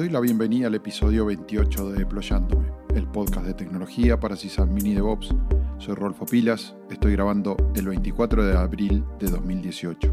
doy 0.00 0.08
la 0.08 0.20
bienvenida 0.20 0.68
al 0.68 0.74
episodio 0.74 1.26
28 1.26 1.90
de 1.90 1.98
Deployándome, 1.98 2.72
el 2.94 3.06
podcast 3.06 3.44
de 3.44 3.52
tecnología 3.52 4.18
para 4.18 4.34
Sysadmin 4.34 4.86
y 4.86 4.94
DevOps. 4.94 5.34
Soy 5.76 5.94
Rolfo 5.94 6.24
Pilas, 6.24 6.74
estoy 6.90 7.12
grabando 7.12 7.54
el 7.74 7.86
24 7.86 8.46
de 8.46 8.56
abril 8.56 9.04
de 9.18 9.26
2018. 9.30 10.10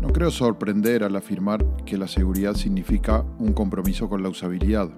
No 0.00 0.08
creo 0.08 0.32
sorprender 0.32 1.04
al 1.04 1.14
afirmar 1.14 1.64
que 1.86 1.96
la 1.96 2.08
seguridad 2.08 2.54
significa 2.54 3.24
un 3.38 3.52
compromiso 3.52 4.08
con 4.08 4.24
la 4.24 4.28
usabilidad. 4.28 4.90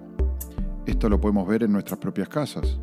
Esto 0.87 1.07
lo 1.07 1.21
podemos 1.21 1.47
ver 1.47 1.61
en 1.61 1.71
nuestras 1.71 1.99
propias 1.99 2.29
casas. 2.29 2.79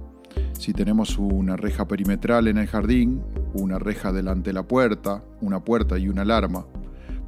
Si 0.53 0.73
tenemos 0.73 1.19
una 1.19 1.57
reja 1.57 1.89
perimetral 1.89 2.47
en 2.47 2.57
el 2.57 2.69
jardín, 2.69 3.21
una 3.53 3.81
reja 3.81 4.13
delante 4.13 4.51
de 4.51 4.55
la 4.55 4.69
puerta, 4.69 5.25
una 5.41 5.59
puerta 5.59 5.99
y 5.99 6.09
una 6.09 6.23
alarma, 6.23 6.67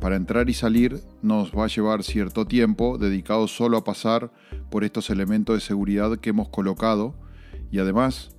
para 0.01 0.17
entrar 0.17 0.49
y 0.49 0.55
salir 0.55 1.01
nos 1.23 1.53
va 1.53 1.65
a 1.65 1.69
llevar 1.69 2.03
cierto 2.03 2.47
tiempo 2.47 2.97
dedicado 2.97 3.47
solo 3.47 3.77
a 3.77 3.85
pasar 3.85 4.33
por 4.71 4.83
estos 4.83 5.11
elementos 5.11 5.55
de 5.55 5.61
seguridad 5.61 6.19
que 6.19 6.31
hemos 6.31 6.49
colocado 6.49 7.15
y 7.71 7.79
además 7.79 8.31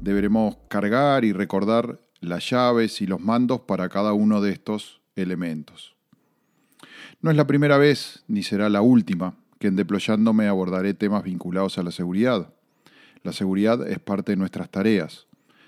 deberemos 0.00 0.58
cargar 0.68 1.24
y 1.24 1.32
recordar 1.32 2.00
las 2.20 2.50
llaves 2.50 3.00
y 3.00 3.06
los 3.06 3.20
mandos 3.20 3.60
para 3.62 3.88
cada 3.88 4.12
uno 4.12 4.40
de 4.42 4.52
estos 4.52 5.00
elementos. 5.16 5.96
No 7.22 7.30
es 7.30 7.36
la 7.36 7.46
primera 7.46 7.78
vez 7.78 8.24
ni 8.28 8.42
será 8.42 8.68
la 8.68 8.82
última 8.82 9.34
que 9.58 9.68
en 9.68 9.76
Deployándome 9.76 10.48
abordaré 10.48 10.92
temas 10.92 11.22
vinculados 11.24 11.78
a 11.78 11.82
la 11.82 11.92
seguridad. 11.92 12.52
La 13.22 13.32
seguridad 13.32 13.88
es 13.88 13.98
parte 13.98 14.32
de 14.32 14.36
nuestras 14.36 14.70
tareas. 14.70 15.26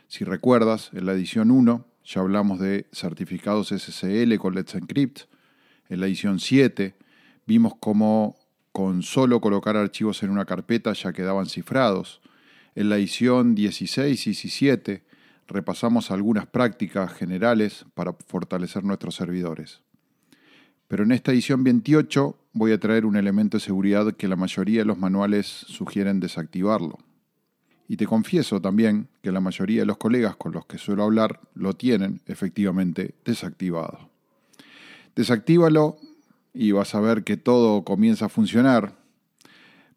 Si 0.08 0.24
recuerdas, 0.24 0.90
en 0.92 1.06
la 1.06 1.12
edición 1.12 1.50
1 1.50 1.86
ya 2.04 2.20
hablamos 2.20 2.58
de 2.58 2.86
certificados 2.92 3.68
SSL 3.68 4.36
con 4.38 4.54
Let's 4.54 4.74
Encrypt, 4.74 5.22
en 5.88 6.00
la 6.00 6.06
edición 6.06 6.38
7 6.38 6.94
vimos 7.46 7.74
cómo 7.80 8.36
con 8.72 9.02
solo 9.02 9.40
colocar 9.40 9.76
archivos 9.76 10.22
en 10.22 10.30
una 10.30 10.44
carpeta 10.44 10.92
ya 10.92 11.12
quedaban 11.12 11.46
cifrados. 11.46 12.20
En 12.74 12.88
la 12.88 12.96
edición 12.96 13.54
16 13.54 14.26
y 14.26 14.30
17 14.30 15.04
repasamos 15.48 16.10
algunas 16.10 16.46
prácticas 16.46 17.12
generales 17.12 17.86
para 17.94 18.12
fortalecer 18.12 18.84
nuestros 18.84 19.14
servidores. 19.14 19.80
Pero 20.86 21.04
en 21.04 21.12
esta 21.12 21.32
edición 21.32 21.64
28 21.64 22.38
voy 22.52 22.72
a 22.72 22.78
traer 22.78 23.04
un 23.04 23.16
elemento 23.16 23.56
de 23.56 23.64
seguridad 23.64 24.14
que 24.14 24.28
la 24.28 24.36
mayoría 24.36 24.80
de 24.80 24.86
los 24.86 24.98
manuales 24.98 25.46
sugieren 25.46 26.20
desactivarlo. 26.20 26.98
Y 27.88 27.96
te 27.96 28.06
confieso 28.06 28.60
también 28.60 29.08
que 29.22 29.32
la 29.32 29.40
mayoría 29.40 29.80
de 29.80 29.86
los 29.86 29.96
colegas 29.96 30.36
con 30.36 30.52
los 30.52 30.66
que 30.66 30.76
suelo 30.76 31.04
hablar 31.04 31.40
lo 31.54 31.72
tienen 31.72 32.20
efectivamente 32.26 33.14
desactivado. 33.24 34.07
Desactívalo 35.18 35.98
y 36.54 36.70
vas 36.70 36.94
a 36.94 37.00
ver 37.00 37.24
que 37.24 37.36
todo 37.36 37.82
comienza 37.82 38.26
a 38.26 38.28
funcionar. 38.28 38.94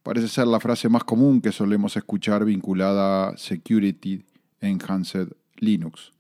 Parece 0.01 0.27
ser 0.27 0.47
la 0.47 0.59
frase 0.59 0.89
más 0.89 1.03
común 1.03 1.41
que 1.41 1.51
solemos 1.51 1.95
escuchar 1.95 2.43
vinculada 2.43 3.27
a 3.27 3.37
Security 3.37 4.25
Enhanced 4.61 5.27
Linux, 5.57 6.11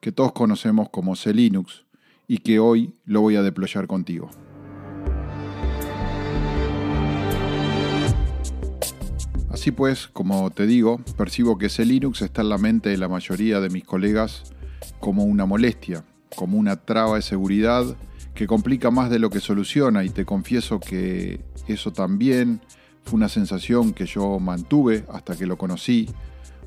que 0.00 0.12
todos 0.12 0.32
conocemos 0.32 0.90
como 0.90 1.16
C-Linux 1.16 1.86
y 2.28 2.40
que 2.40 2.58
hoy 2.58 2.92
lo 3.06 3.22
voy 3.22 3.36
a 3.36 3.42
deployar 3.42 3.86
contigo. 3.86 4.28
Así 9.48 9.70
pues, 9.70 10.08
como 10.08 10.50
te 10.50 10.66
digo, 10.66 11.00
percibo 11.16 11.56
que 11.56 11.70
C-Linux 11.70 12.20
está 12.20 12.42
en 12.42 12.50
la 12.50 12.58
mente 12.58 12.90
de 12.90 12.98
la 12.98 13.08
mayoría 13.08 13.60
de 13.60 13.70
mis 13.70 13.84
colegas 13.84 14.52
como 15.00 15.24
una 15.24 15.46
molestia, 15.46 16.04
como 16.36 16.58
una 16.58 16.76
traba 16.76 17.16
de 17.16 17.22
seguridad 17.22 17.96
que 18.34 18.46
complica 18.46 18.90
más 18.90 19.10
de 19.10 19.18
lo 19.18 19.30
que 19.30 19.40
soluciona 19.40 20.04
y 20.04 20.10
te 20.10 20.24
confieso 20.24 20.80
que 20.80 21.40
eso 21.66 21.92
también 21.92 22.60
fue 23.04 23.16
una 23.16 23.28
sensación 23.28 23.92
que 23.92 24.06
yo 24.06 24.38
mantuve 24.38 25.04
hasta 25.12 25.36
que 25.36 25.46
lo 25.46 25.58
conocí 25.58 26.08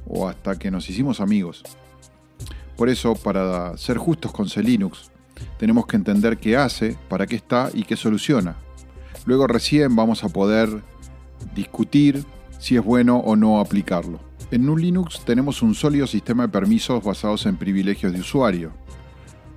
o 0.07 0.27
hasta 0.27 0.57
que 0.57 0.71
nos 0.71 0.89
hicimos 0.89 1.19
amigos. 1.19 1.63
Por 2.75 2.89
eso, 2.89 3.15
para 3.15 3.77
ser 3.77 3.97
justos 3.97 4.31
con 4.31 4.49
C-Linux, 4.49 5.09
tenemos 5.57 5.87
que 5.87 5.95
entender 5.95 6.37
qué 6.37 6.57
hace, 6.57 6.97
para 7.09 7.25
qué 7.25 7.35
está 7.35 7.69
y 7.73 7.83
qué 7.83 7.95
soluciona. 7.95 8.57
Luego 9.25 9.47
recién 9.47 9.95
vamos 9.95 10.23
a 10.23 10.29
poder 10.29 10.83
discutir 11.55 12.23
si 12.59 12.75
es 12.75 12.83
bueno 12.83 13.17
o 13.17 13.35
no 13.35 13.59
aplicarlo. 13.59 14.19
En 14.51 14.69
un 14.69 14.79
Linux 14.79 15.23
tenemos 15.25 15.61
un 15.61 15.73
sólido 15.73 16.05
sistema 16.05 16.43
de 16.43 16.49
permisos 16.49 17.03
basados 17.03 17.45
en 17.45 17.57
privilegios 17.57 18.13
de 18.13 18.19
usuario. 18.19 18.71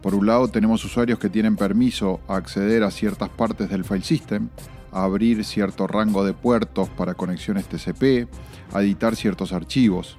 Por 0.03 0.14
un 0.14 0.26
lado 0.26 0.47
tenemos 0.47 0.84
usuarios 0.84 1.19
que 1.19 1.28
tienen 1.28 1.56
permiso 1.56 2.20
a 2.28 2.36
acceder 2.36 2.84
a 2.84 2.91
ciertas 2.91 3.28
partes 3.31 3.69
del 3.69 3.84
file 3.84 4.04
system, 4.04 4.48
a 4.92 5.03
abrir 5.03 5.44
cierto 5.44 5.88
rango 5.88 6.25
de 6.25 6.34
puertos 6.34 6.88
para 6.91 7.14
conexiones 7.14 7.66
TCP, 7.66 8.28
a 8.72 8.82
editar 8.82 9.16
ciertos 9.16 9.53
archivos. 9.53 10.16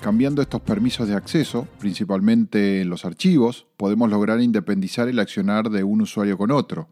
Cambiando 0.00 0.42
estos 0.42 0.60
permisos 0.60 1.08
de 1.08 1.14
acceso, 1.14 1.66
principalmente 1.78 2.82
en 2.82 2.90
los 2.90 3.04
archivos, 3.04 3.66
podemos 3.76 4.10
lograr 4.10 4.40
independizar 4.40 5.08
el 5.08 5.18
accionar 5.18 5.70
de 5.70 5.82
un 5.82 6.02
usuario 6.02 6.36
con 6.36 6.50
otro, 6.50 6.88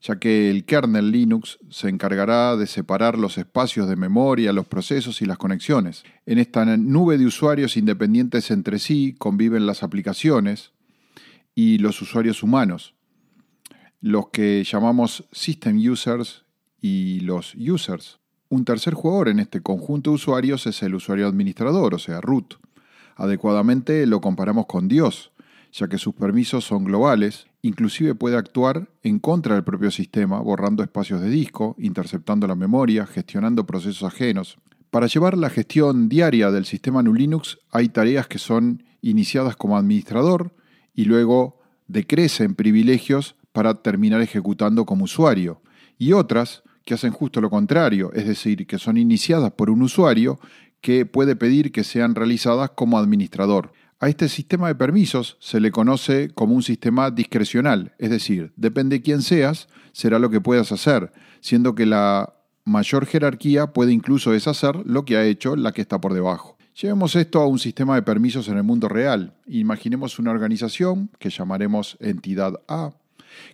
ya 0.00 0.18
que 0.18 0.50
el 0.50 0.64
kernel 0.64 1.12
Linux 1.12 1.58
se 1.70 1.88
encargará 1.88 2.56
de 2.56 2.66
separar 2.66 3.18
los 3.18 3.38
espacios 3.38 3.88
de 3.88 3.96
memoria, 3.96 4.52
los 4.52 4.66
procesos 4.66 5.22
y 5.22 5.26
las 5.26 5.38
conexiones. 5.38 6.02
En 6.26 6.38
esta 6.38 6.64
nube 6.64 7.18
de 7.18 7.26
usuarios 7.26 7.76
independientes 7.76 8.50
entre 8.50 8.78
sí 8.78 9.14
conviven 9.18 9.66
las 9.66 9.82
aplicaciones, 9.82 10.72
y 11.58 11.78
los 11.78 12.00
usuarios 12.00 12.44
humanos, 12.44 12.94
los 14.00 14.28
que 14.28 14.62
llamamos 14.62 15.24
system 15.32 15.76
users 15.76 16.44
y 16.80 17.18
los 17.22 17.56
users. 17.56 18.20
Un 18.48 18.64
tercer 18.64 18.94
jugador 18.94 19.28
en 19.28 19.40
este 19.40 19.60
conjunto 19.60 20.10
de 20.10 20.14
usuarios 20.14 20.68
es 20.68 20.80
el 20.84 20.94
usuario 20.94 21.26
administrador, 21.26 21.96
o 21.96 21.98
sea, 21.98 22.20
root. 22.20 22.54
Adecuadamente 23.16 24.06
lo 24.06 24.20
comparamos 24.20 24.66
con 24.66 24.86
Dios, 24.86 25.32
ya 25.72 25.88
que 25.88 25.98
sus 25.98 26.14
permisos 26.14 26.64
son 26.64 26.84
globales, 26.84 27.48
inclusive 27.62 28.14
puede 28.14 28.36
actuar 28.36 28.88
en 29.02 29.18
contra 29.18 29.56
del 29.56 29.64
propio 29.64 29.90
sistema, 29.90 30.38
borrando 30.38 30.84
espacios 30.84 31.20
de 31.20 31.28
disco, 31.28 31.74
interceptando 31.76 32.46
la 32.46 32.54
memoria, 32.54 33.04
gestionando 33.04 33.66
procesos 33.66 34.04
ajenos. 34.04 34.58
Para 34.90 35.08
llevar 35.08 35.36
la 35.36 35.50
gestión 35.50 36.08
diaria 36.08 36.52
del 36.52 36.66
sistema 36.66 37.02
GNU 37.02 37.14
Linux 37.14 37.58
hay 37.72 37.88
tareas 37.88 38.28
que 38.28 38.38
son 38.38 38.84
iniciadas 39.02 39.56
como 39.56 39.76
administrador 39.76 40.52
y 40.98 41.04
luego 41.04 41.60
decrecen 41.86 42.56
privilegios 42.56 43.36
para 43.52 43.82
terminar 43.82 44.20
ejecutando 44.20 44.84
como 44.84 45.04
usuario, 45.04 45.62
y 45.96 46.12
otras 46.12 46.64
que 46.84 46.94
hacen 46.94 47.12
justo 47.12 47.40
lo 47.40 47.50
contrario, 47.50 48.10
es 48.14 48.26
decir, 48.26 48.66
que 48.66 48.80
son 48.80 48.96
iniciadas 48.96 49.52
por 49.52 49.70
un 49.70 49.82
usuario 49.82 50.40
que 50.80 51.06
puede 51.06 51.36
pedir 51.36 51.70
que 51.70 51.84
sean 51.84 52.16
realizadas 52.16 52.70
como 52.70 52.98
administrador. 52.98 53.70
A 54.00 54.08
este 54.08 54.28
sistema 54.28 54.66
de 54.66 54.74
permisos 54.74 55.36
se 55.38 55.60
le 55.60 55.70
conoce 55.70 56.30
como 56.34 56.56
un 56.56 56.64
sistema 56.64 57.12
discrecional, 57.12 57.94
es 57.98 58.10
decir, 58.10 58.52
depende 58.56 58.96
de 58.96 59.02
quién 59.02 59.22
seas, 59.22 59.68
será 59.92 60.18
lo 60.18 60.30
que 60.30 60.40
puedas 60.40 60.72
hacer, 60.72 61.12
siendo 61.38 61.76
que 61.76 61.86
la 61.86 62.34
mayor 62.64 63.06
jerarquía 63.06 63.68
puede 63.68 63.92
incluso 63.92 64.32
deshacer 64.32 64.74
lo 64.84 65.04
que 65.04 65.16
ha 65.16 65.24
hecho 65.24 65.54
la 65.54 65.70
que 65.70 65.82
está 65.82 66.00
por 66.00 66.12
debajo. 66.12 66.57
Llevemos 66.80 67.16
esto 67.16 67.40
a 67.40 67.48
un 67.48 67.58
sistema 67.58 67.96
de 67.96 68.02
permisos 68.02 68.46
en 68.46 68.56
el 68.56 68.62
mundo 68.62 68.88
real. 68.88 69.34
Imaginemos 69.48 70.20
una 70.20 70.30
organización 70.30 71.10
que 71.18 71.28
llamaremos 71.28 71.96
entidad 71.98 72.60
A, 72.68 72.92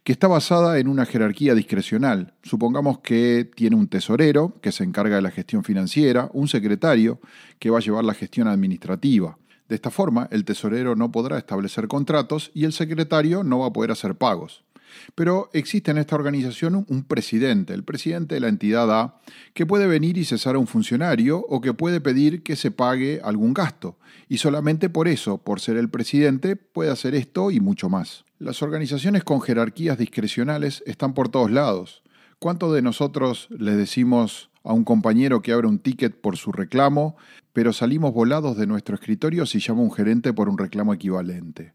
que 0.02 0.12
está 0.12 0.28
basada 0.28 0.78
en 0.78 0.88
una 0.88 1.06
jerarquía 1.06 1.54
discrecional. 1.54 2.34
Supongamos 2.42 2.98
que 2.98 3.50
tiene 3.56 3.76
un 3.76 3.88
tesorero 3.88 4.60
que 4.60 4.72
se 4.72 4.84
encarga 4.84 5.16
de 5.16 5.22
la 5.22 5.30
gestión 5.30 5.64
financiera, 5.64 6.28
un 6.34 6.48
secretario 6.48 7.18
que 7.58 7.70
va 7.70 7.78
a 7.78 7.80
llevar 7.80 8.04
la 8.04 8.12
gestión 8.12 8.46
administrativa. 8.46 9.38
De 9.70 9.74
esta 9.74 9.90
forma, 9.90 10.28
el 10.30 10.44
tesorero 10.44 10.94
no 10.94 11.10
podrá 11.10 11.38
establecer 11.38 11.88
contratos 11.88 12.50
y 12.52 12.64
el 12.64 12.74
secretario 12.74 13.42
no 13.42 13.60
va 13.60 13.68
a 13.68 13.72
poder 13.72 13.90
hacer 13.90 14.16
pagos. 14.16 14.64
Pero 15.14 15.50
existe 15.52 15.90
en 15.90 15.98
esta 15.98 16.16
organización 16.16 16.84
un 16.88 17.04
presidente, 17.04 17.74
el 17.74 17.84
presidente 17.84 18.34
de 18.34 18.40
la 18.40 18.48
entidad 18.48 18.90
A, 18.90 19.20
que 19.52 19.66
puede 19.66 19.86
venir 19.86 20.18
y 20.18 20.24
cesar 20.24 20.56
a 20.56 20.58
un 20.58 20.66
funcionario 20.66 21.38
o 21.48 21.60
que 21.60 21.74
puede 21.74 22.00
pedir 22.00 22.42
que 22.42 22.56
se 22.56 22.70
pague 22.70 23.20
algún 23.22 23.54
gasto. 23.54 23.98
Y 24.28 24.38
solamente 24.38 24.88
por 24.88 25.08
eso, 25.08 25.38
por 25.38 25.60
ser 25.60 25.76
el 25.76 25.90
presidente, 25.90 26.56
puede 26.56 26.90
hacer 26.90 27.14
esto 27.14 27.50
y 27.50 27.60
mucho 27.60 27.88
más. 27.88 28.24
Las 28.38 28.62
organizaciones 28.62 29.24
con 29.24 29.40
jerarquías 29.40 29.98
discrecionales 29.98 30.82
están 30.86 31.14
por 31.14 31.28
todos 31.28 31.50
lados. 31.50 32.02
¿Cuántos 32.38 32.74
de 32.74 32.82
nosotros 32.82 33.48
le 33.50 33.76
decimos 33.76 34.50
a 34.64 34.72
un 34.72 34.84
compañero 34.84 35.40
que 35.40 35.52
abre 35.52 35.66
un 35.66 35.78
ticket 35.78 36.20
por 36.20 36.36
su 36.36 36.52
reclamo, 36.52 37.16
pero 37.52 37.72
salimos 37.72 38.12
volados 38.12 38.56
de 38.56 38.66
nuestro 38.66 38.96
escritorio 38.96 39.46
si 39.46 39.60
llama 39.60 39.82
un 39.82 39.92
gerente 39.92 40.32
por 40.32 40.48
un 40.48 40.58
reclamo 40.58 40.92
equivalente? 40.92 41.72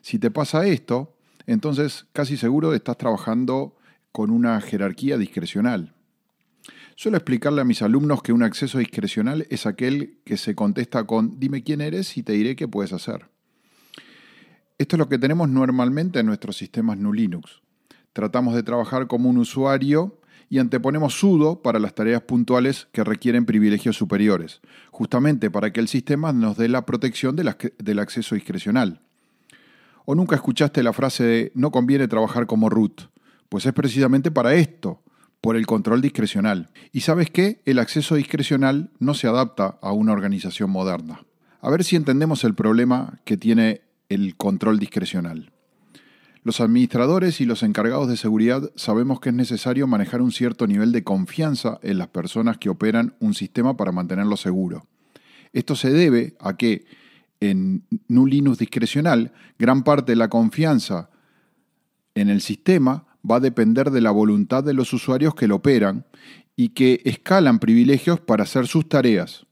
Si 0.00 0.18
te 0.18 0.30
pasa 0.30 0.66
esto, 0.66 1.13
entonces 1.46 2.06
casi 2.12 2.36
seguro 2.36 2.74
estás 2.74 2.96
trabajando 2.96 3.76
con 4.12 4.30
una 4.30 4.60
jerarquía 4.60 5.18
discrecional. 5.18 5.94
Suelo 6.96 7.16
explicarle 7.16 7.60
a 7.60 7.64
mis 7.64 7.82
alumnos 7.82 8.22
que 8.22 8.32
un 8.32 8.42
acceso 8.42 8.78
discrecional 8.78 9.46
es 9.50 9.66
aquel 9.66 10.20
que 10.24 10.36
se 10.36 10.54
contesta 10.54 11.04
con 11.04 11.40
dime 11.40 11.64
quién 11.64 11.80
eres 11.80 12.16
y 12.16 12.22
te 12.22 12.34
diré 12.34 12.54
qué 12.54 12.68
puedes 12.68 12.92
hacer. 12.92 13.28
Esto 14.78 14.96
es 14.96 14.98
lo 14.98 15.08
que 15.08 15.18
tenemos 15.18 15.48
normalmente 15.48 16.20
en 16.20 16.26
nuestros 16.26 16.56
sistemas 16.56 16.98
GNU 16.98 17.12
Linux. 17.12 17.62
Tratamos 18.12 18.54
de 18.54 18.62
trabajar 18.62 19.08
como 19.08 19.28
un 19.28 19.38
usuario 19.38 20.20
y 20.48 20.58
anteponemos 20.58 21.18
sudo 21.18 21.62
para 21.62 21.80
las 21.80 21.94
tareas 21.94 22.22
puntuales 22.22 22.86
que 22.92 23.02
requieren 23.02 23.46
privilegios 23.46 23.96
superiores, 23.96 24.60
justamente 24.90 25.50
para 25.50 25.72
que 25.72 25.80
el 25.80 25.88
sistema 25.88 26.32
nos 26.32 26.56
dé 26.56 26.68
la 26.68 26.86
protección 26.86 27.34
del 27.34 27.98
acceso 27.98 28.34
discrecional. 28.36 29.00
¿O 30.04 30.14
nunca 30.14 30.36
escuchaste 30.36 30.82
la 30.82 30.92
frase 30.92 31.24
de 31.24 31.52
no 31.54 31.70
conviene 31.70 32.08
trabajar 32.08 32.46
como 32.46 32.68
root? 32.68 33.02
Pues 33.48 33.66
es 33.66 33.72
precisamente 33.72 34.30
para 34.30 34.54
esto, 34.54 35.02
por 35.40 35.56
el 35.56 35.66
control 35.66 36.00
discrecional. 36.00 36.70
¿Y 36.92 37.00
sabes 37.00 37.30
qué? 37.30 37.62
El 37.64 37.78
acceso 37.78 38.14
discrecional 38.14 38.90
no 38.98 39.14
se 39.14 39.28
adapta 39.28 39.78
a 39.80 39.92
una 39.92 40.12
organización 40.12 40.70
moderna. 40.70 41.24
A 41.60 41.70
ver 41.70 41.84
si 41.84 41.96
entendemos 41.96 42.44
el 42.44 42.54
problema 42.54 43.20
que 43.24 43.36
tiene 43.36 43.82
el 44.08 44.36
control 44.36 44.78
discrecional. 44.78 45.52
Los 46.42 46.60
administradores 46.60 47.40
y 47.40 47.46
los 47.46 47.62
encargados 47.62 48.06
de 48.06 48.18
seguridad 48.18 48.70
sabemos 48.76 49.18
que 49.18 49.30
es 49.30 49.34
necesario 49.34 49.86
manejar 49.86 50.20
un 50.20 50.30
cierto 50.30 50.66
nivel 50.66 50.92
de 50.92 51.02
confianza 51.02 51.78
en 51.82 51.96
las 51.96 52.08
personas 52.08 52.58
que 52.58 52.68
operan 52.68 53.14
un 53.18 53.32
sistema 53.32 53.78
para 53.78 53.92
mantenerlo 53.92 54.36
seguro. 54.36 54.86
Esto 55.54 55.74
se 55.74 55.90
debe 55.90 56.36
a 56.40 56.58
que 56.58 56.84
en 57.40 57.84
un 58.08 58.30
Linux 58.30 58.58
discrecional, 58.58 59.32
gran 59.58 59.84
parte 59.84 60.12
de 60.12 60.16
la 60.16 60.28
confianza 60.28 61.10
en 62.14 62.28
el 62.28 62.40
sistema 62.40 63.06
va 63.28 63.36
a 63.36 63.40
depender 63.40 63.90
de 63.90 64.00
la 64.00 64.10
voluntad 64.10 64.62
de 64.62 64.74
los 64.74 64.92
usuarios 64.92 65.34
que 65.34 65.48
lo 65.48 65.56
operan 65.56 66.04
y 66.56 66.70
que 66.70 67.00
escalan 67.04 67.58
privilegios 67.58 68.20
para 68.20 68.44
hacer 68.44 68.66
sus 68.66 68.88
tareas. 68.88 69.46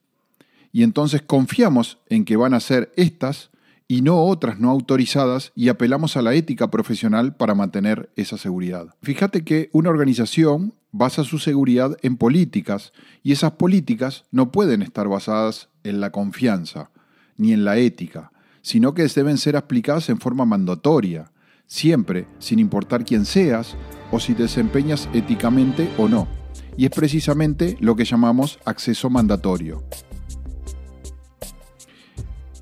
Y 0.73 0.83
entonces 0.83 1.23
confiamos 1.23 1.99
en 2.09 2.25
que 2.25 2.37
van 2.37 2.55
a 2.55 2.61
ser 2.61 2.93
estas 2.97 3.51
y 3.89 4.01
no 4.01 4.23
otras 4.25 4.59
no 4.59 4.71
autorizadas 4.71 5.53
y 5.55 5.69
apelamos 5.69 6.17
a 6.17 6.23
la 6.23 6.35
ética 6.35 6.71
profesional 6.71 7.37
para 7.37 7.55
mantener 7.55 8.11
esa 8.17 8.39
seguridad. 8.39 8.95
Fíjate 9.03 9.45
que 9.45 9.69
una 9.73 9.91
organización 9.91 10.75
basa 10.93 11.25
su 11.25 11.39
seguridad 11.39 11.97
en 12.03 12.17
políticas 12.17 12.93
y 13.23 13.33
esas 13.33 13.53
políticas 13.53 14.25
no 14.31 14.53
pueden 14.53 14.83
estar 14.83 15.09
basadas 15.09 15.69
en 15.85 16.01
la 16.01 16.11
confianza 16.11 16.92
ni 17.37 17.53
en 17.53 17.65
la 17.65 17.77
ética, 17.77 18.33
sino 18.63 18.95
que 18.95 19.07
deben 19.07 19.39
ser 19.39 19.57
aplicadas 19.57 20.09
en 20.09 20.19
forma 20.19 20.45
mandatoria, 20.45 21.33
siempre, 21.67 22.27
sin 22.39 22.59
importar 22.59 23.05
quién 23.05 23.25
seas 23.25 23.77
o 24.11 24.21
si 24.21 24.35
desempeñas 24.35 25.09
éticamente 25.13 25.91
o 25.99 26.09
no. 26.09 26.29
Y 26.77 26.85
es 26.85 26.91
precisamente 26.91 27.77
lo 27.81 27.97
que 27.97 28.05
llamamos 28.05 28.59
acceso 28.65 29.11
mandatorio. 29.11 29.83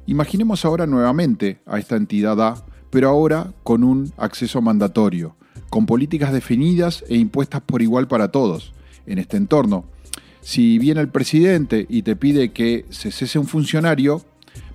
Imaginemos 0.06 0.64
ahora 0.64 0.86
nuevamente 0.86 1.60
a 1.66 1.78
esta 1.78 1.96
entidad 1.96 2.40
A, 2.40 2.64
pero 2.90 3.08
ahora 3.08 3.52
con 3.62 3.84
un 3.84 4.12
acceso 4.16 4.60
mandatorio, 4.60 5.36
con 5.68 5.86
políticas 5.86 6.32
definidas 6.32 7.04
e 7.08 7.16
impuestas 7.16 7.60
por 7.60 7.82
igual 7.82 8.08
para 8.08 8.32
todos. 8.32 8.72
En 9.06 9.18
este 9.18 9.36
entorno, 9.36 9.84
si 10.40 10.78
viene 10.78 11.00
el 11.00 11.08
presidente 11.08 11.86
y 11.88 12.02
te 12.02 12.16
pide 12.16 12.52
que 12.52 12.86
se 12.90 13.12
cese 13.12 13.38
un 13.38 13.46
funcionario, 13.46 14.24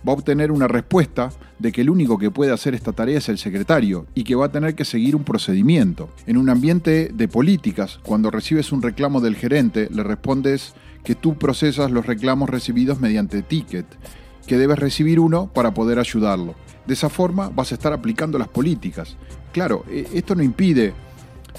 va 0.07 0.11
a 0.11 0.15
obtener 0.15 0.51
una 0.51 0.67
respuesta 0.67 1.31
de 1.59 1.71
que 1.71 1.81
el 1.81 1.89
único 1.89 2.17
que 2.17 2.31
puede 2.31 2.51
hacer 2.51 2.75
esta 2.75 2.93
tarea 2.93 3.17
es 3.17 3.29
el 3.29 3.37
secretario 3.37 4.05
y 4.13 4.23
que 4.23 4.35
va 4.35 4.45
a 4.45 4.51
tener 4.51 4.75
que 4.75 4.85
seguir 4.85 5.15
un 5.15 5.23
procedimiento. 5.23 6.09
En 6.27 6.37
un 6.37 6.49
ambiente 6.49 7.09
de 7.13 7.27
políticas, 7.27 7.99
cuando 8.03 8.29
recibes 8.29 8.71
un 8.71 8.81
reclamo 8.81 9.21
del 9.21 9.35
gerente, 9.35 9.89
le 9.91 10.03
respondes 10.03 10.73
que 11.03 11.15
tú 11.15 11.35
procesas 11.35 11.91
los 11.91 12.05
reclamos 12.05 12.49
recibidos 12.49 12.99
mediante 12.99 13.41
ticket 13.41 13.85
que 14.45 14.57
debes 14.57 14.77
recibir 14.77 15.19
uno 15.19 15.47
para 15.53 15.73
poder 15.73 15.99
ayudarlo. 15.99 16.55
De 16.85 16.93
esa 16.93 17.09
forma 17.09 17.49
vas 17.49 17.71
a 17.71 17.75
estar 17.75 17.93
aplicando 17.93 18.37
las 18.37 18.47
políticas. 18.47 19.17
Claro, 19.51 19.85
e, 19.89 20.07
esto 20.13 20.35
no 20.35 20.43
impide 20.43 20.93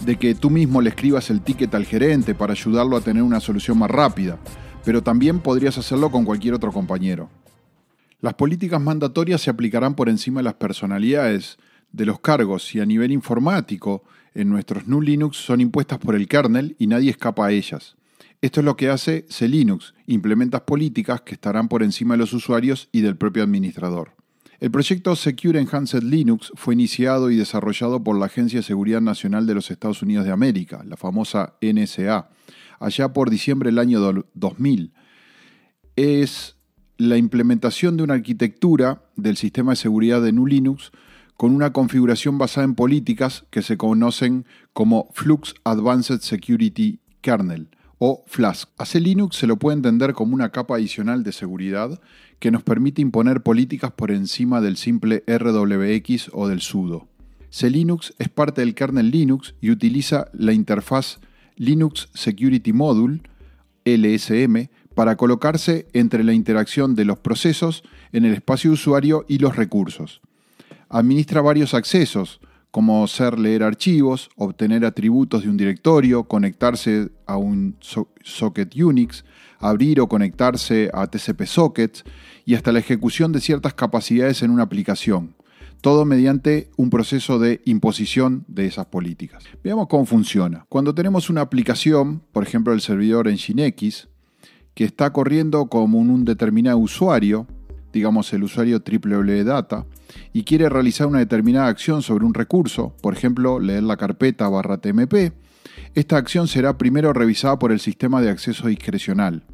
de 0.04 0.16
que 0.16 0.34
tú 0.34 0.50
mismo 0.50 0.80
le 0.80 0.90
escribas 0.90 1.30
el 1.30 1.40
ticket 1.40 1.74
al 1.74 1.86
gerente 1.86 2.34
para 2.34 2.52
ayudarlo 2.52 2.96
a 2.96 3.00
tener 3.00 3.22
una 3.22 3.40
solución 3.40 3.78
más 3.78 3.90
rápida, 3.90 4.38
pero 4.84 5.02
también 5.02 5.40
podrías 5.40 5.78
hacerlo 5.78 6.10
con 6.10 6.24
cualquier 6.24 6.54
otro 6.54 6.70
compañero. 6.70 7.28
Las 8.26 8.34
políticas 8.34 8.80
mandatorias 8.80 9.40
se 9.40 9.50
aplicarán 9.50 9.94
por 9.94 10.08
encima 10.08 10.40
de 10.40 10.44
las 10.46 10.54
personalidades 10.54 11.58
de 11.92 12.06
los 12.06 12.18
cargos 12.18 12.74
y 12.74 12.80
a 12.80 12.84
nivel 12.84 13.12
informático 13.12 14.02
en 14.34 14.48
nuestros 14.48 14.84
GNU 14.84 15.00
Linux 15.00 15.36
son 15.36 15.60
impuestas 15.60 16.00
por 16.00 16.16
el 16.16 16.26
kernel 16.26 16.74
y 16.80 16.88
nadie 16.88 17.10
escapa 17.10 17.46
a 17.46 17.52
ellas. 17.52 17.94
Esto 18.40 18.58
es 18.58 18.64
lo 18.64 18.76
que 18.76 18.88
hace 18.88 19.26
C-Linux, 19.28 19.94
implementas 20.08 20.62
políticas 20.62 21.20
que 21.20 21.34
estarán 21.34 21.68
por 21.68 21.84
encima 21.84 22.14
de 22.14 22.18
los 22.18 22.32
usuarios 22.32 22.88
y 22.90 23.02
del 23.02 23.16
propio 23.16 23.44
administrador. 23.44 24.10
El 24.58 24.72
proyecto 24.72 25.14
Secure 25.14 25.60
Enhanced 25.60 26.02
Linux 26.02 26.50
fue 26.56 26.74
iniciado 26.74 27.30
y 27.30 27.36
desarrollado 27.36 28.02
por 28.02 28.18
la 28.18 28.26
Agencia 28.26 28.58
de 28.58 28.64
Seguridad 28.64 29.02
Nacional 29.02 29.46
de 29.46 29.54
los 29.54 29.70
Estados 29.70 30.02
Unidos 30.02 30.24
de 30.24 30.32
América, 30.32 30.82
la 30.84 30.96
famosa 30.96 31.54
NSA, 31.62 32.28
allá 32.80 33.12
por 33.12 33.30
diciembre 33.30 33.70
del 33.70 33.78
año 33.78 34.00
2000. 34.34 34.92
Es 35.94 36.55
la 36.98 37.16
implementación 37.16 37.96
de 37.96 38.02
una 38.02 38.14
arquitectura 38.14 39.02
del 39.16 39.36
sistema 39.36 39.72
de 39.72 39.76
seguridad 39.76 40.22
de 40.22 40.32
GNU 40.32 40.46
Linux 40.46 40.92
con 41.36 41.54
una 41.54 41.72
configuración 41.72 42.38
basada 42.38 42.64
en 42.64 42.74
políticas 42.74 43.44
que 43.50 43.62
se 43.62 43.76
conocen 43.76 44.46
como 44.72 45.08
Flux 45.12 45.54
Advanced 45.64 46.20
Security 46.20 47.00
Kernel, 47.20 47.68
o 47.98 48.24
Flask. 48.26 48.68
A 48.78 48.84
C-Linux 48.84 49.36
se 49.36 49.46
lo 49.46 49.56
puede 49.56 49.76
entender 49.76 50.12
como 50.12 50.34
una 50.34 50.50
capa 50.50 50.76
adicional 50.76 51.22
de 51.22 51.32
seguridad 51.32 52.00
que 52.38 52.50
nos 52.50 52.62
permite 52.62 53.00
imponer 53.00 53.42
políticas 53.42 53.92
por 53.92 54.10
encima 54.10 54.60
del 54.60 54.76
simple 54.76 55.24
RWX 55.26 56.30
o 56.32 56.48
del 56.48 56.60
sudo. 56.60 57.08
C-Linux 57.50 58.14
es 58.18 58.28
parte 58.28 58.60
del 58.60 58.74
kernel 58.74 59.10
Linux 59.10 59.54
y 59.60 59.70
utiliza 59.70 60.28
la 60.34 60.52
interfaz 60.52 61.20
Linux 61.56 62.08
Security 62.12 62.72
Module, 62.72 63.22
LSM, 63.84 64.68
para 64.96 65.16
colocarse 65.16 65.86
entre 65.92 66.24
la 66.24 66.32
interacción 66.32 66.94
de 66.94 67.04
los 67.04 67.18
procesos 67.18 67.84
en 68.12 68.24
el 68.24 68.32
espacio 68.32 68.72
usuario 68.72 69.26
y 69.28 69.36
los 69.36 69.54
recursos. 69.54 70.22
Administra 70.88 71.42
varios 71.42 71.74
accesos, 71.74 72.40
como 72.70 73.06
ser 73.06 73.38
leer 73.38 73.62
archivos, 73.62 74.30
obtener 74.36 74.86
atributos 74.86 75.42
de 75.42 75.50
un 75.50 75.58
directorio, 75.58 76.24
conectarse 76.24 77.10
a 77.26 77.36
un 77.36 77.76
socket 78.22 78.74
Unix, 78.74 79.26
abrir 79.58 80.00
o 80.00 80.08
conectarse 80.08 80.90
a 80.94 81.06
TCP 81.06 81.44
sockets 81.44 82.02
y 82.46 82.54
hasta 82.54 82.72
la 82.72 82.78
ejecución 82.78 83.32
de 83.32 83.40
ciertas 83.40 83.74
capacidades 83.74 84.42
en 84.42 84.50
una 84.50 84.62
aplicación. 84.62 85.34
Todo 85.82 86.06
mediante 86.06 86.70
un 86.78 86.88
proceso 86.88 87.38
de 87.38 87.60
imposición 87.66 88.46
de 88.48 88.64
esas 88.64 88.86
políticas. 88.86 89.44
Veamos 89.62 89.88
cómo 89.88 90.06
funciona. 90.06 90.64
Cuando 90.70 90.94
tenemos 90.94 91.28
una 91.28 91.42
aplicación, 91.42 92.22
por 92.32 92.44
ejemplo 92.44 92.72
el 92.72 92.80
servidor 92.80 93.30
NGINX, 93.30 94.08
que 94.76 94.84
está 94.84 95.10
corriendo 95.10 95.66
como 95.66 95.98
un 95.98 96.26
determinado 96.26 96.76
usuario, 96.76 97.46
digamos 97.94 98.30
el 98.34 98.44
usuario 98.44 98.82
www.data, 98.84 99.86
y 100.34 100.44
quiere 100.44 100.68
realizar 100.68 101.06
una 101.06 101.18
determinada 101.18 101.68
acción 101.68 102.02
sobre 102.02 102.26
un 102.26 102.34
recurso, 102.34 102.94
por 103.00 103.14
ejemplo, 103.14 103.58
leer 103.58 103.84
la 103.84 103.96
carpeta 103.96 104.46
barra 104.50 104.76
TMP, 104.76 105.32
esta 105.94 106.18
acción 106.18 106.46
será 106.46 106.76
primero 106.76 107.14
revisada 107.14 107.58
por 107.58 107.72
el 107.72 107.80
sistema 107.80 108.20
de 108.20 108.28
acceso 108.28 108.68
discrecional. 108.68 109.44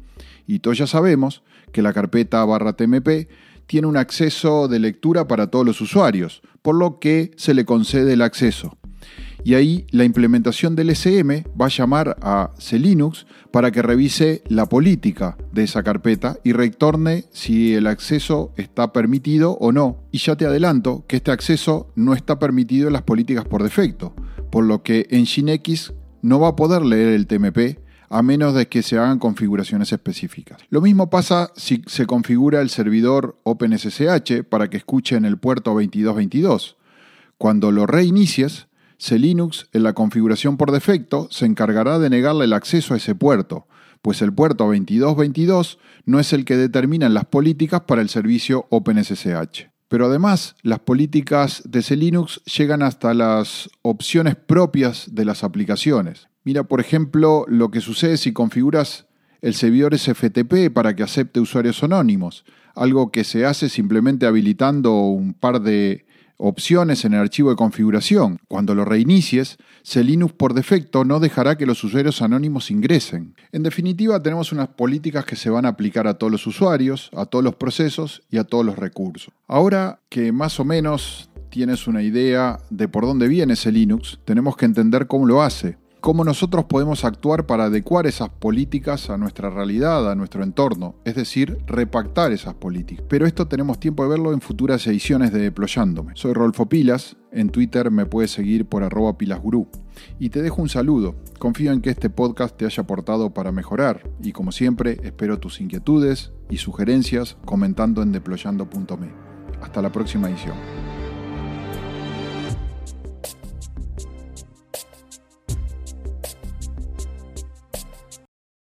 Y 0.45 0.59
todos 0.59 0.77
ya 0.77 0.87
sabemos 0.87 1.41
que 1.71 1.81
la 1.81 1.93
carpeta 1.93 2.43
barra 2.43 2.73
TMP 2.73 3.29
tiene 3.65 3.87
un 3.87 3.95
acceso 3.95 4.67
de 4.67 4.79
lectura 4.79 5.25
para 5.25 5.47
todos 5.47 5.65
los 5.65 5.79
usuarios, 5.79 6.41
por 6.61 6.75
lo 6.75 6.99
que 6.99 7.31
se 7.37 7.53
le 7.53 7.63
concede 7.63 8.11
el 8.11 8.21
acceso 8.21 8.77
y 9.43 9.55
ahí 9.55 9.85
la 9.91 10.05
implementación 10.05 10.75
del 10.75 10.89
SM 10.89 11.45
va 11.59 11.65
a 11.65 11.69
llamar 11.69 12.17
a 12.21 12.51
C-Linux 12.57 13.27
para 13.51 13.71
que 13.71 13.81
revise 13.81 14.43
la 14.47 14.67
política 14.67 15.37
de 15.51 15.63
esa 15.63 15.83
carpeta 15.83 16.37
y 16.43 16.53
retorne 16.53 17.25
si 17.31 17.73
el 17.73 17.87
acceso 17.87 18.53
está 18.57 18.93
permitido 18.93 19.57
o 19.59 19.71
no. 19.71 20.03
Y 20.11 20.19
ya 20.19 20.35
te 20.35 20.45
adelanto 20.45 21.05
que 21.07 21.17
este 21.17 21.31
acceso 21.31 21.91
no 21.95 22.13
está 22.13 22.39
permitido 22.39 22.87
en 22.87 22.93
las 22.93 23.03
políticas 23.03 23.45
por 23.45 23.63
defecto, 23.63 24.13
por 24.49 24.63
lo 24.63 24.81
que 24.81 25.07
en 25.09 25.23
Nginx 25.23 25.93
no 26.21 26.39
va 26.39 26.49
a 26.49 26.55
poder 26.55 26.83
leer 26.83 27.09
el 27.09 27.27
TMP 27.27 27.79
a 28.09 28.21
menos 28.21 28.53
de 28.53 28.67
que 28.67 28.83
se 28.83 28.97
hagan 28.97 29.17
configuraciones 29.17 29.91
específicas. 29.91 30.59
Lo 30.69 30.81
mismo 30.81 31.09
pasa 31.09 31.51
si 31.55 31.81
se 31.87 32.05
configura 32.05 32.61
el 32.61 32.69
servidor 32.69 33.39
OpenSSH 33.43 34.43
para 34.47 34.69
que 34.69 34.77
escuche 34.77 35.15
en 35.15 35.25
el 35.25 35.37
puerto 35.37 35.71
2222. 35.71 36.77
Cuando 37.39 37.71
lo 37.71 37.87
reinicies, 37.87 38.67
C-Linux, 38.97 39.67
en 39.73 39.83
la 39.83 39.93
configuración 39.93 40.57
por 40.57 40.71
defecto, 40.71 41.27
se 41.31 41.45
encargará 41.45 41.99
de 41.99 42.09
negarle 42.09 42.45
el 42.45 42.53
acceso 42.53 42.93
a 42.93 42.97
ese 42.97 43.15
puerto, 43.15 43.67
pues 44.01 44.21
el 44.21 44.33
puerto 44.33 44.65
2222 44.65 45.79
no 46.05 46.19
es 46.19 46.33
el 46.33 46.45
que 46.45 46.57
determina 46.57 47.07
las 47.09 47.25
políticas 47.25 47.81
para 47.81 48.01
el 48.01 48.09
servicio 48.09 48.67
OpenSSH. 48.69 49.69
Pero 49.87 50.07
además, 50.07 50.55
las 50.63 50.79
políticas 50.79 51.61
de 51.65 51.81
C-Linux 51.81 52.41
llegan 52.45 52.81
hasta 52.81 53.13
las 53.13 53.69
opciones 53.81 54.35
propias 54.35 55.13
de 55.13 55.23
las 55.23 55.43
aplicaciones. 55.43 56.27
Mira, 56.43 56.63
por 56.63 56.81
ejemplo, 56.81 57.45
lo 57.47 57.71
que 57.71 57.79
sucede 57.79 58.17
si 58.17 58.33
configuras 58.33 59.05
el 59.41 59.53
servidor 59.53 59.97
SFTP 59.97 60.73
para 60.73 60.95
que 60.95 61.03
acepte 61.03 61.39
usuarios 61.39 61.83
anónimos, 61.83 62.43
algo 62.75 63.11
que 63.11 63.23
se 63.23 63.45
hace 63.45 63.69
simplemente 63.69 64.25
habilitando 64.25 64.93
un 64.93 65.33
par 65.33 65.61
de 65.61 66.05
opciones 66.37 67.05
en 67.05 67.13
el 67.13 67.19
archivo 67.19 67.49
de 67.49 67.55
configuración. 67.55 68.39
Cuando 68.47 68.75
lo 68.75 68.85
reinicies, 68.85 69.57
Selinux 69.83 70.33
por 70.33 70.53
defecto 70.53 71.05
no 71.05 71.19
dejará 71.19 71.57
que 71.57 71.65
los 71.65 71.83
usuarios 71.83 72.21
anónimos 72.21 72.71
ingresen. 72.71 73.35
En 73.51 73.63
definitiva, 73.63 74.21
tenemos 74.21 74.51
unas 74.51 74.69
políticas 74.69 75.25
que 75.25 75.35
se 75.35 75.49
van 75.49 75.65
a 75.65 75.69
aplicar 75.69 76.07
a 76.07 76.15
todos 76.15 76.31
los 76.31 76.47
usuarios, 76.47 77.09
a 77.15 77.25
todos 77.25 77.43
los 77.43 77.55
procesos 77.55 78.23
y 78.29 78.37
a 78.37 78.43
todos 78.43 78.65
los 78.65 78.77
recursos. 78.77 79.33
Ahora 79.47 79.99
que 80.09 80.31
más 80.31 80.59
o 80.59 80.65
menos 80.65 81.29
tienes 81.49 81.87
una 81.87 82.01
idea 82.01 82.59
de 82.69 82.87
por 82.87 83.05
dónde 83.05 83.27
viene 83.27 83.53
ese 83.53 83.71
Linux, 83.71 84.19
tenemos 84.25 84.57
que 84.57 84.65
entender 84.65 85.07
cómo 85.07 85.25
lo 85.25 85.43
hace 85.43 85.77
cómo 86.03 86.25
nosotros 86.25 86.65
podemos 86.65 87.05
actuar 87.05 87.45
para 87.45 87.63
adecuar 87.63 88.07
esas 88.07 88.27
políticas 88.27 89.09
a 89.09 89.17
nuestra 89.17 89.49
realidad, 89.49 90.11
a 90.11 90.15
nuestro 90.15 90.43
entorno, 90.43 90.95
es 91.05 91.15
decir, 91.15 91.59
repactar 91.65 92.33
esas 92.33 92.55
políticas. 92.55 93.05
Pero 93.07 93.25
esto 93.25 93.47
tenemos 93.47 93.79
tiempo 93.79 94.03
de 94.03 94.09
verlo 94.09 94.33
en 94.33 94.41
futuras 94.41 94.85
ediciones 94.85 95.31
de 95.31 95.39
Deployándome. 95.39 96.11
Soy 96.17 96.33
Rolfo 96.33 96.67
Pilas, 96.67 97.15
en 97.31 97.51
Twitter 97.51 97.89
me 97.89 98.05
puedes 98.05 98.31
seguir 98.31 98.65
por 98.65 98.83
arroba 98.83 99.17
pilasgurú. 99.17 99.69
Y 100.19 100.29
te 100.29 100.41
dejo 100.41 100.61
un 100.61 100.67
saludo, 100.67 101.15
confío 101.39 101.71
en 101.71 101.79
que 101.79 101.91
este 101.91 102.09
podcast 102.09 102.57
te 102.57 102.65
haya 102.65 102.83
aportado 102.83 103.33
para 103.33 103.53
mejorar 103.53 104.03
y 104.21 104.33
como 104.33 104.51
siempre 104.51 104.99
espero 105.03 105.39
tus 105.39 105.61
inquietudes 105.61 106.33
y 106.49 106.57
sugerencias 106.57 107.37
comentando 107.45 108.01
en 108.01 108.11
deployando.me. 108.11 109.09
Hasta 109.61 109.81
la 109.81 109.93
próxima 109.93 110.29
edición. 110.29 110.92